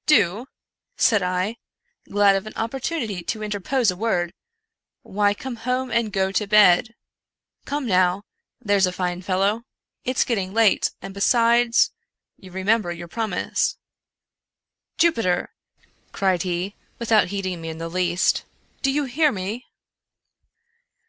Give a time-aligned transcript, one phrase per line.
[0.06, 0.46] "Do!"
[0.96, 1.56] said I,
[2.08, 4.32] glad of an opportunity to interpose a word,"
[5.02, 6.94] why come home and go to bed.
[7.64, 8.22] Come now!—
[8.64, 9.64] that's a fine fellow.
[10.04, 11.90] It's getting late, and, besides,
[12.36, 13.76] you re member your promise.""
[15.00, 15.52] Jupiter,"
[16.12, 18.44] cried he, without heeding me in the least,"
[18.82, 19.66] do y6u hear me